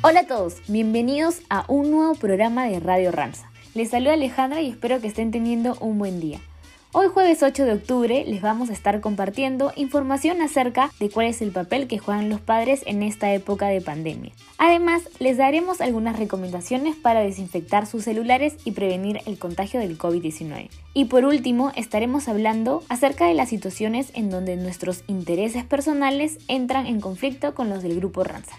Hola 0.00 0.20
a 0.20 0.26
todos, 0.28 0.62
bienvenidos 0.68 1.40
a 1.50 1.64
un 1.66 1.90
nuevo 1.90 2.14
programa 2.14 2.66
de 2.66 2.78
Radio 2.78 3.10
Ramsa. 3.10 3.50
Les 3.74 3.90
saluda 3.90 4.12
Alejandra 4.12 4.60
y 4.60 4.70
espero 4.70 5.00
que 5.00 5.08
estén 5.08 5.32
teniendo 5.32 5.76
un 5.80 5.98
buen 5.98 6.20
día. 6.20 6.38
Hoy 6.92 7.08
jueves 7.08 7.42
8 7.42 7.64
de 7.64 7.72
octubre 7.72 8.24
les 8.24 8.40
vamos 8.40 8.70
a 8.70 8.74
estar 8.74 9.00
compartiendo 9.00 9.72
información 9.74 10.40
acerca 10.40 10.92
de 11.00 11.10
cuál 11.10 11.26
es 11.26 11.42
el 11.42 11.50
papel 11.50 11.88
que 11.88 11.98
juegan 11.98 12.28
los 12.28 12.40
padres 12.40 12.82
en 12.86 13.02
esta 13.02 13.34
época 13.34 13.66
de 13.66 13.80
pandemia. 13.80 14.30
Además, 14.56 15.02
les 15.18 15.36
daremos 15.36 15.80
algunas 15.80 16.16
recomendaciones 16.16 16.94
para 16.94 17.20
desinfectar 17.20 17.84
sus 17.86 18.04
celulares 18.04 18.54
y 18.64 18.70
prevenir 18.70 19.18
el 19.26 19.36
contagio 19.36 19.80
del 19.80 19.98
COVID-19. 19.98 20.70
Y 20.94 21.06
por 21.06 21.24
último, 21.24 21.72
estaremos 21.74 22.28
hablando 22.28 22.84
acerca 22.88 23.26
de 23.26 23.34
las 23.34 23.48
situaciones 23.48 24.12
en 24.14 24.30
donde 24.30 24.54
nuestros 24.54 25.02
intereses 25.08 25.64
personales 25.64 26.38
entran 26.46 26.86
en 26.86 27.00
conflicto 27.00 27.52
con 27.52 27.68
los 27.68 27.82
del 27.82 27.96
grupo 27.96 28.22
Ranza. 28.22 28.56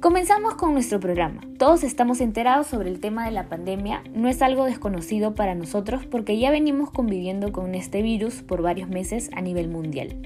Comenzamos 0.00 0.54
con 0.54 0.72
nuestro 0.72 0.98
programa. 0.98 1.42
Todos 1.58 1.84
estamos 1.84 2.22
enterados 2.22 2.68
sobre 2.68 2.88
el 2.88 3.00
tema 3.00 3.26
de 3.26 3.32
la 3.32 3.50
pandemia, 3.50 4.02
no 4.14 4.28
es 4.28 4.40
algo 4.40 4.64
desconocido 4.64 5.34
para 5.34 5.54
nosotros 5.54 6.06
porque 6.06 6.38
ya 6.38 6.50
venimos 6.50 6.90
conviviendo 6.90 7.52
con 7.52 7.74
este 7.74 8.00
virus 8.00 8.36
por 8.36 8.62
varios 8.62 8.88
meses 8.88 9.28
a 9.34 9.42
nivel 9.42 9.68
mundial. 9.68 10.16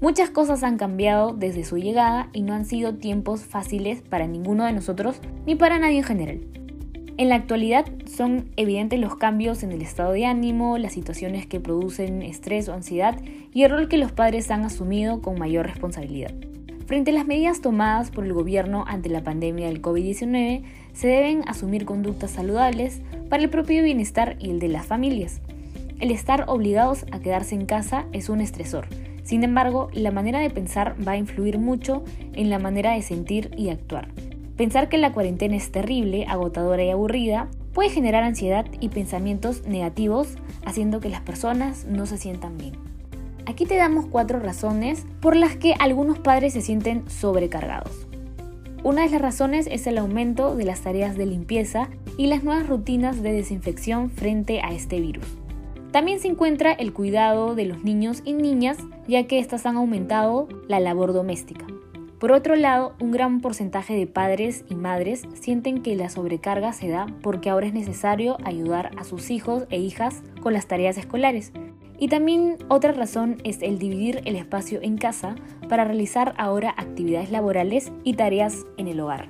Muchas 0.00 0.30
cosas 0.30 0.62
han 0.62 0.78
cambiado 0.78 1.32
desde 1.32 1.64
su 1.64 1.78
llegada 1.78 2.28
y 2.32 2.42
no 2.42 2.54
han 2.54 2.64
sido 2.64 2.94
tiempos 2.94 3.44
fáciles 3.44 4.02
para 4.02 4.28
ninguno 4.28 4.66
de 4.66 4.72
nosotros 4.72 5.16
ni 5.46 5.56
para 5.56 5.80
nadie 5.80 5.98
en 5.98 6.04
general. 6.04 6.40
En 7.16 7.28
la 7.28 7.34
actualidad 7.34 7.86
son 8.06 8.50
evidentes 8.54 9.00
los 9.00 9.16
cambios 9.16 9.64
en 9.64 9.72
el 9.72 9.82
estado 9.82 10.12
de 10.12 10.26
ánimo, 10.26 10.78
las 10.78 10.92
situaciones 10.92 11.48
que 11.48 11.58
producen 11.58 12.22
estrés 12.22 12.68
o 12.68 12.72
ansiedad 12.72 13.20
y 13.52 13.64
el 13.64 13.72
rol 13.72 13.88
que 13.88 13.98
los 13.98 14.12
padres 14.12 14.52
han 14.52 14.62
asumido 14.62 15.20
con 15.22 15.40
mayor 15.40 15.66
responsabilidad. 15.66 16.32
Frente 16.86 17.12
a 17.12 17.14
las 17.14 17.26
medidas 17.26 17.62
tomadas 17.62 18.10
por 18.10 18.24
el 18.24 18.34
gobierno 18.34 18.84
ante 18.86 19.08
la 19.08 19.24
pandemia 19.24 19.68
del 19.68 19.80
COVID-19, 19.80 20.62
se 20.92 21.08
deben 21.08 21.42
asumir 21.48 21.86
conductas 21.86 22.32
saludables 22.32 23.00
para 23.30 23.42
el 23.42 23.48
propio 23.48 23.82
bienestar 23.82 24.36
y 24.38 24.50
el 24.50 24.58
de 24.58 24.68
las 24.68 24.84
familias. 24.84 25.40
El 25.98 26.10
estar 26.10 26.44
obligados 26.46 27.06
a 27.10 27.20
quedarse 27.20 27.54
en 27.54 27.64
casa 27.64 28.04
es 28.12 28.28
un 28.28 28.42
estresor. 28.42 28.86
Sin 29.22 29.44
embargo, 29.44 29.88
la 29.94 30.10
manera 30.10 30.40
de 30.40 30.50
pensar 30.50 30.94
va 31.06 31.12
a 31.12 31.16
influir 31.16 31.58
mucho 31.58 32.04
en 32.34 32.50
la 32.50 32.58
manera 32.58 32.92
de 32.92 33.00
sentir 33.00 33.50
y 33.56 33.70
actuar. 33.70 34.08
Pensar 34.58 34.90
que 34.90 34.98
la 34.98 35.12
cuarentena 35.12 35.56
es 35.56 35.72
terrible, 35.72 36.26
agotadora 36.28 36.84
y 36.84 36.90
aburrida 36.90 37.48
puede 37.72 37.88
generar 37.88 38.24
ansiedad 38.24 38.66
y 38.80 38.90
pensamientos 38.90 39.66
negativos, 39.66 40.36
haciendo 40.66 41.00
que 41.00 41.08
las 41.08 41.22
personas 41.22 41.86
no 41.86 42.04
se 42.04 42.18
sientan 42.18 42.58
bien. 42.58 42.93
Aquí 43.46 43.66
te 43.66 43.76
damos 43.76 44.06
cuatro 44.06 44.40
razones 44.40 45.04
por 45.20 45.36
las 45.36 45.56
que 45.56 45.74
algunos 45.78 46.18
padres 46.18 46.54
se 46.54 46.62
sienten 46.62 47.08
sobrecargados. 47.10 48.06
Una 48.82 49.02
de 49.02 49.10
las 49.10 49.20
razones 49.20 49.66
es 49.70 49.86
el 49.86 49.98
aumento 49.98 50.56
de 50.56 50.64
las 50.64 50.80
tareas 50.80 51.16
de 51.16 51.26
limpieza 51.26 51.88
y 52.16 52.26
las 52.26 52.42
nuevas 52.42 52.66
rutinas 52.68 53.22
de 53.22 53.32
desinfección 53.32 54.10
frente 54.10 54.60
a 54.62 54.72
este 54.72 55.00
virus. 55.00 55.26
También 55.90 56.20
se 56.20 56.28
encuentra 56.28 56.72
el 56.72 56.92
cuidado 56.92 57.54
de 57.54 57.66
los 57.66 57.84
niños 57.84 58.22
y 58.24 58.32
niñas, 58.32 58.78
ya 59.06 59.26
que 59.26 59.38
éstas 59.38 59.66
han 59.66 59.76
aumentado 59.76 60.48
la 60.66 60.80
labor 60.80 61.12
doméstica. 61.12 61.66
Por 62.18 62.32
otro 62.32 62.56
lado, 62.56 62.94
un 63.00 63.10
gran 63.10 63.40
porcentaje 63.40 63.94
de 63.94 64.06
padres 64.06 64.64
y 64.70 64.74
madres 64.74 65.24
sienten 65.34 65.82
que 65.82 65.94
la 65.94 66.08
sobrecarga 66.08 66.72
se 66.72 66.88
da 66.88 67.06
porque 67.22 67.50
ahora 67.50 67.66
es 67.66 67.74
necesario 67.74 68.38
ayudar 68.44 68.92
a 68.96 69.04
sus 69.04 69.30
hijos 69.30 69.66
e 69.68 69.78
hijas 69.78 70.22
con 70.40 70.54
las 70.54 70.66
tareas 70.66 70.96
escolares, 70.96 71.52
y 71.98 72.08
también 72.08 72.56
otra 72.68 72.92
razón 72.92 73.38
es 73.44 73.62
el 73.62 73.78
dividir 73.78 74.22
el 74.24 74.36
espacio 74.36 74.80
en 74.82 74.98
casa 74.98 75.36
para 75.68 75.84
realizar 75.84 76.34
ahora 76.38 76.74
actividades 76.76 77.30
laborales 77.30 77.92
y 78.02 78.14
tareas 78.14 78.64
en 78.76 78.88
el 78.88 79.00
hogar. 79.00 79.28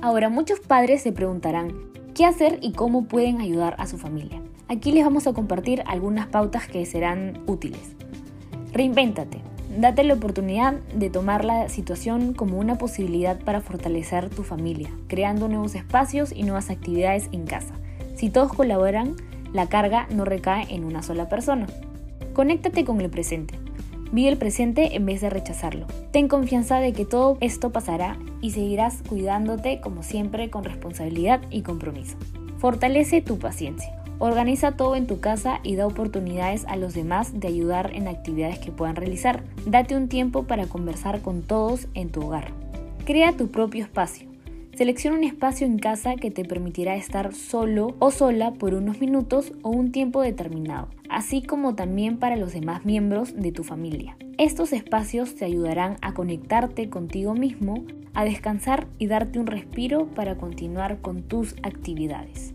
Ahora 0.00 0.28
muchos 0.28 0.60
padres 0.60 1.02
se 1.02 1.12
preguntarán 1.12 1.72
qué 2.14 2.24
hacer 2.24 2.58
y 2.62 2.72
cómo 2.72 3.04
pueden 3.04 3.40
ayudar 3.40 3.74
a 3.78 3.86
su 3.86 3.98
familia. 3.98 4.42
Aquí 4.68 4.92
les 4.92 5.04
vamos 5.04 5.26
a 5.26 5.32
compartir 5.32 5.82
algunas 5.86 6.26
pautas 6.26 6.68
que 6.68 6.84
serán 6.84 7.42
útiles. 7.46 7.96
Reinvéntate. 8.72 9.40
Date 9.78 10.02
la 10.02 10.14
oportunidad 10.14 10.74
de 10.94 11.10
tomar 11.10 11.44
la 11.44 11.68
situación 11.68 12.34
como 12.34 12.58
una 12.58 12.78
posibilidad 12.78 13.38
para 13.40 13.60
fortalecer 13.60 14.28
tu 14.28 14.42
familia, 14.42 14.90
creando 15.06 15.48
nuevos 15.48 15.74
espacios 15.74 16.32
y 16.32 16.42
nuevas 16.42 16.70
actividades 16.70 17.28
en 17.32 17.46
casa. 17.46 17.74
Si 18.16 18.30
todos 18.30 18.52
colaboran, 18.52 19.14
la 19.52 19.68
carga 19.68 20.06
no 20.10 20.24
recae 20.24 20.66
en 20.74 20.84
una 20.84 21.02
sola 21.02 21.28
persona. 21.28 21.66
Conéctate 22.38 22.84
con 22.84 23.00
el 23.00 23.10
presente. 23.10 23.58
Vive 24.12 24.28
el 24.28 24.38
presente 24.38 24.94
en 24.94 25.04
vez 25.04 25.20
de 25.20 25.28
rechazarlo. 25.28 25.88
Ten 26.12 26.28
confianza 26.28 26.78
de 26.78 26.92
que 26.92 27.04
todo 27.04 27.36
esto 27.40 27.72
pasará 27.72 28.16
y 28.40 28.52
seguirás 28.52 29.02
cuidándote 29.08 29.80
como 29.80 30.04
siempre 30.04 30.48
con 30.48 30.62
responsabilidad 30.62 31.40
y 31.50 31.62
compromiso. 31.62 32.16
Fortalece 32.58 33.22
tu 33.22 33.40
paciencia. 33.40 33.92
Organiza 34.20 34.76
todo 34.76 34.94
en 34.94 35.08
tu 35.08 35.18
casa 35.18 35.58
y 35.64 35.74
da 35.74 35.88
oportunidades 35.88 36.64
a 36.68 36.76
los 36.76 36.94
demás 36.94 37.40
de 37.40 37.48
ayudar 37.48 37.90
en 37.92 38.06
actividades 38.06 38.60
que 38.60 38.70
puedan 38.70 38.94
realizar. 38.94 39.42
Date 39.66 39.96
un 39.96 40.06
tiempo 40.06 40.44
para 40.44 40.68
conversar 40.68 41.22
con 41.22 41.42
todos 41.42 41.88
en 41.94 42.10
tu 42.10 42.24
hogar. 42.24 42.52
Crea 43.04 43.32
tu 43.32 43.48
propio 43.48 43.82
espacio. 43.82 44.27
Selecciona 44.78 45.16
un 45.16 45.24
espacio 45.24 45.66
en 45.66 45.76
casa 45.80 46.14
que 46.14 46.30
te 46.30 46.44
permitirá 46.44 46.94
estar 46.94 47.34
solo 47.34 47.96
o 47.98 48.12
sola 48.12 48.52
por 48.52 48.74
unos 48.74 49.00
minutos 49.00 49.52
o 49.62 49.70
un 49.70 49.90
tiempo 49.90 50.22
determinado, 50.22 50.86
así 51.10 51.42
como 51.42 51.74
también 51.74 52.18
para 52.18 52.36
los 52.36 52.52
demás 52.52 52.84
miembros 52.84 53.34
de 53.34 53.50
tu 53.50 53.64
familia. 53.64 54.16
Estos 54.38 54.72
espacios 54.72 55.34
te 55.34 55.44
ayudarán 55.44 55.96
a 56.00 56.14
conectarte 56.14 56.88
contigo 56.88 57.34
mismo, 57.34 57.82
a 58.14 58.24
descansar 58.24 58.86
y 59.00 59.08
darte 59.08 59.40
un 59.40 59.48
respiro 59.48 60.06
para 60.14 60.36
continuar 60.36 61.00
con 61.00 61.22
tus 61.22 61.56
actividades. 61.64 62.54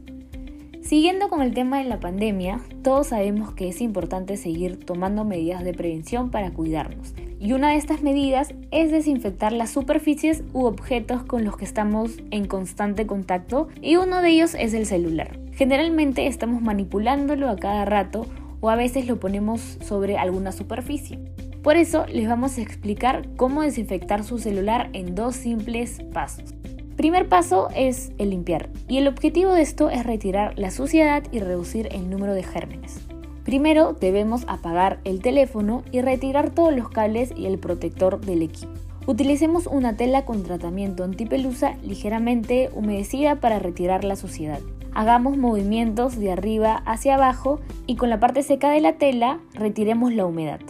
Siguiendo 0.81 1.27
con 1.27 1.41
el 1.41 1.53
tema 1.53 1.79
de 1.79 1.89
la 1.89 1.99
pandemia, 1.99 2.61
todos 2.83 3.07
sabemos 3.07 3.53
que 3.53 3.67
es 3.67 3.81
importante 3.81 4.37
seguir 4.37 4.77
tomando 4.85 5.25
medidas 5.25 5.65
de 5.65 5.73
prevención 5.73 6.31
para 6.31 6.51
cuidarnos. 6.51 7.13
Y 7.43 7.51
una 7.51 7.71
de 7.71 7.75
estas 7.75 8.01
medidas 8.01 8.53
es 8.71 8.89
desinfectar 8.89 9.51
las 9.51 9.69
superficies 9.69 10.45
u 10.53 10.63
objetos 10.63 11.23
con 11.23 11.43
los 11.43 11.57
que 11.57 11.65
estamos 11.65 12.11
en 12.31 12.45
constante 12.45 13.05
contacto 13.05 13.67
y 13.81 13.97
uno 13.97 14.21
de 14.21 14.29
ellos 14.29 14.55
es 14.57 14.73
el 14.73 14.85
celular. 14.85 15.37
Generalmente 15.51 16.27
estamos 16.27 16.61
manipulándolo 16.61 17.49
a 17.49 17.57
cada 17.57 17.83
rato 17.83 18.27
o 18.61 18.69
a 18.69 18.77
veces 18.77 19.07
lo 19.07 19.19
ponemos 19.19 19.77
sobre 19.81 20.17
alguna 20.17 20.53
superficie. 20.53 21.19
Por 21.61 21.75
eso 21.75 22.05
les 22.05 22.29
vamos 22.29 22.57
a 22.57 22.61
explicar 22.61 23.27
cómo 23.35 23.61
desinfectar 23.61 24.23
su 24.23 24.37
celular 24.37 24.89
en 24.93 25.13
dos 25.13 25.35
simples 25.35 25.99
pasos. 26.13 26.53
Primer 26.95 27.27
paso 27.27 27.67
es 27.75 28.13
el 28.19 28.29
limpiar 28.29 28.69
y 28.87 28.99
el 28.99 29.07
objetivo 29.09 29.51
de 29.51 29.63
esto 29.63 29.89
es 29.89 30.05
retirar 30.05 30.57
la 30.57 30.71
suciedad 30.71 31.23
y 31.33 31.39
reducir 31.39 31.89
el 31.91 32.09
número 32.09 32.35
de 32.35 32.43
gérmenes. 32.43 33.01
Primero 33.43 33.93
debemos 33.93 34.45
apagar 34.47 34.99
el 35.03 35.21
teléfono 35.21 35.83
y 35.91 36.01
retirar 36.01 36.51
todos 36.51 36.73
los 36.73 36.89
cables 36.89 37.33
y 37.35 37.45
el 37.45 37.59
protector 37.59 38.21
del 38.21 38.41
equipo. 38.41 38.71
Utilicemos 39.05 39.67
una 39.67 39.97
tela 39.97 40.23
con 40.23 40.43
tratamiento 40.43 41.03
antipelusa 41.03 41.75
ligeramente 41.83 42.69
humedecida 42.73 43.35
para 43.35 43.59
retirar 43.59 44.05
la 44.05 44.15
suciedad. 44.15 44.61
Hagamos 44.93 45.37
movimientos 45.37 46.17
de 46.17 46.31
arriba 46.31 46.83
hacia 46.85 47.15
abajo 47.15 47.59
y 47.85 47.97
con 47.97 48.09
la 48.09 48.21
parte 48.21 48.43
seca 48.43 48.69
de 48.71 48.79
la 48.79 48.93
tela 48.93 49.39
retiremos 49.53 50.13
la 50.13 50.25
humedad. 50.25 50.61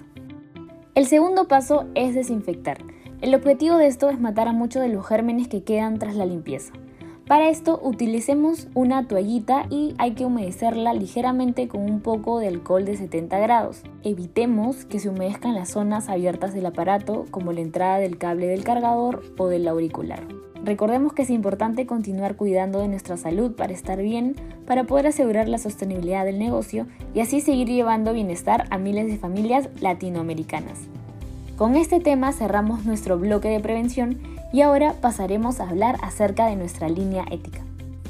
El 0.95 1.05
segundo 1.05 1.47
paso 1.47 1.85
es 1.93 2.15
desinfectar. 2.15 2.79
El 3.21 3.35
objetivo 3.35 3.77
de 3.77 3.87
esto 3.87 4.09
es 4.09 4.19
matar 4.19 4.47
a 4.47 4.53
muchos 4.53 4.81
de 4.81 4.89
los 4.89 5.05
gérmenes 5.05 5.47
que 5.47 5.63
quedan 5.63 5.99
tras 5.99 6.15
la 6.15 6.25
limpieza. 6.25 6.73
Para 7.27 7.49
esto 7.49 7.79
utilicemos 7.81 8.67
una 8.73 9.07
toallita 9.07 9.65
y 9.69 9.95
hay 9.97 10.11
que 10.11 10.25
humedecerla 10.25 10.93
ligeramente 10.93 11.69
con 11.69 11.81
un 11.81 12.01
poco 12.01 12.39
de 12.39 12.49
alcohol 12.49 12.83
de 12.83 12.97
70 12.97 13.39
grados. 13.39 13.81
Evitemos 14.03 14.83
que 14.83 14.99
se 14.99 15.07
humedezcan 15.07 15.55
las 15.55 15.69
zonas 15.69 16.09
abiertas 16.09 16.53
del 16.53 16.65
aparato 16.65 17.25
como 17.31 17.53
la 17.53 17.61
entrada 17.61 17.99
del 17.99 18.17
cable 18.17 18.47
del 18.47 18.65
cargador 18.65 19.23
o 19.37 19.47
del 19.47 19.69
auricular. 19.69 20.27
Recordemos 20.65 21.13
que 21.13 21.21
es 21.21 21.29
importante 21.29 21.85
continuar 21.85 22.35
cuidando 22.35 22.79
de 22.79 22.89
nuestra 22.89 23.15
salud 23.15 23.53
para 23.53 23.71
estar 23.71 24.01
bien, 24.01 24.35
para 24.67 24.83
poder 24.83 25.07
asegurar 25.07 25.47
la 25.47 25.59
sostenibilidad 25.59 26.25
del 26.25 26.39
negocio 26.39 26.87
y 27.13 27.21
así 27.21 27.39
seguir 27.39 27.69
llevando 27.69 28.11
bienestar 28.11 28.65
a 28.69 28.77
miles 28.77 29.07
de 29.07 29.17
familias 29.17 29.69
latinoamericanas. 29.79 30.77
Con 31.57 31.75
este 31.75 32.01
tema 32.01 32.33
cerramos 32.33 32.83
nuestro 32.83 33.17
bloque 33.17 33.47
de 33.47 33.59
prevención 33.61 34.32
y 34.53 34.61
ahora 34.61 34.93
pasaremos 35.01 35.59
a 35.59 35.67
hablar 35.67 35.97
acerca 36.03 36.45
de 36.45 36.55
nuestra 36.55 36.87
línea 36.87 37.25
ética. 37.31 37.59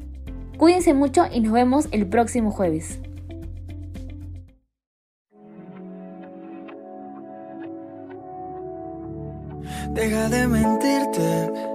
Cuídense 0.60 0.94
mucho 0.94 1.24
y 1.34 1.40
nos 1.40 1.52
vemos 1.52 1.88
el 1.90 2.06
próximo 2.06 2.52
jueves. 2.52 3.00
Deja 9.96 10.30
de 10.30 10.48
mentirte. 10.48 11.75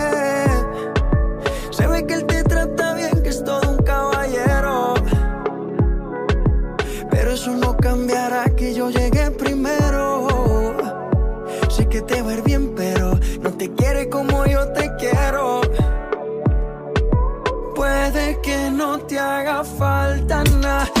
que 18.41 18.69
no 18.71 18.99
te 18.99 19.19
haga 19.19 19.63
falta 19.63 20.43
nada 20.59 21.00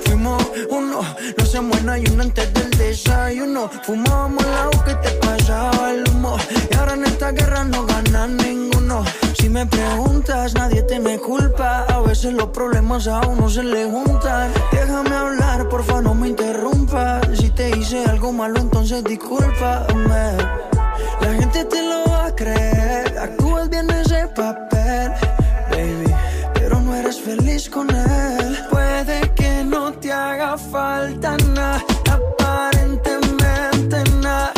uno. 0.69 1.01
No 1.37 1.45
se 1.45 1.61
muera 1.61 1.97
y 1.97 2.05
uno 2.11 2.23
antes 2.23 2.53
del 2.53 2.69
desayuno. 2.71 3.69
Fumábamos 3.83 4.45
la 4.45 4.83
que 4.85 4.95
te 4.95 5.11
pasaba 5.17 5.91
el 5.91 6.07
humo. 6.09 6.37
Y 6.69 6.75
ahora 6.75 6.93
en 6.93 7.05
esta 7.05 7.31
guerra 7.31 7.63
no 7.63 7.85
ganan 7.85 8.37
ninguno. 8.37 9.03
Si 9.39 9.49
me 9.49 9.65
preguntas, 9.65 10.53
nadie 10.53 10.83
te 10.83 10.99
me 10.99 11.17
culpa. 11.17 11.85
A 11.85 11.99
veces 12.01 12.33
los 12.33 12.49
problemas 12.49 13.07
a 13.07 13.21
uno 13.27 13.49
se 13.49 13.63
le 13.63 13.85
juntan. 13.85 14.51
Déjame 14.71 15.15
hablar, 15.15 15.69
porfa, 15.69 16.01
no 16.01 16.13
me 16.13 16.29
interrumpas. 16.29 17.21
Si 17.37 17.49
te 17.49 17.69
hice 17.77 18.05
algo 18.05 18.31
malo, 18.31 18.59
entonces 18.59 19.03
discúlpame. 19.03 20.37
La 21.21 21.33
gente 21.33 21.65
te 21.65 21.81
lo 21.81 22.11
va 22.11 22.25
a 22.27 22.35
creer. 22.35 23.17
Actúas 23.17 23.69
bien 23.69 23.89
ese 23.89 24.27
papel, 24.35 25.11
baby. 25.69 26.13
Pero 26.53 26.79
no 26.79 26.95
eres 26.95 27.19
feliz 27.19 27.69
con 27.69 27.89
él 27.89 28.40
falta 30.69 31.37
nada, 31.55 31.83
aparentemente 32.09 34.03
nada. 34.21 34.53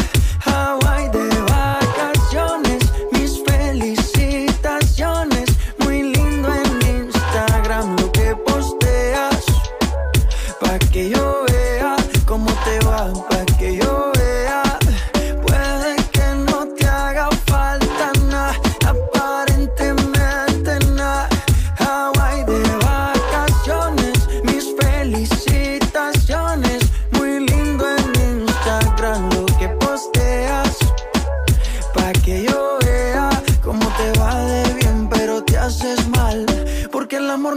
Hawaii 0.45 1.09
de 1.09 1.27
vacaciones, 1.51 2.83
mis 3.11 3.41
felicitaciones. 3.45 5.49
Muy 5.79 6.03
lindo 6.13 6.49
en 6.53 6.81
Instagram 7.05 7.95
lo 7.99 8.11
que 8.11 8.35
posteas. 8.35 9.43
Pa' 10.59 10.79
que 10.91 11.09
yo 11.09 11.45
vea 11.47 11.95
cómo 12.25 12.51
te 12.65 12.79
va, 12.85 13.11
pa' 13.29 13.45
que 13.57 13.77
yo 13.77 13.92